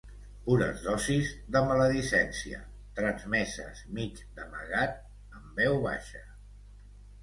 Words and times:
Pures 0.45 0.79
dosis 0.85 1.29
de 1.57 1.61
maledicència 1.73 2.63
transmeses 3.03 3.87
mig 4.01 4.27
d'amagat, 4.41 5.01
en 5.41 5.49
veu 5.63 5.83
baixa. 5.91 6.29